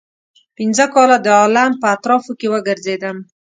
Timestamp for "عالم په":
1.39-1.87